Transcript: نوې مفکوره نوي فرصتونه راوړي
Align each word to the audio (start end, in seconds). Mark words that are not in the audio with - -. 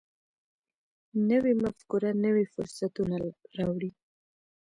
نوې 1.29 1.53
مفکوره 1.63 2.11
نوي 2.25 2.45
فرصتونه 2.53 3.15
راوړي 3.57 3.91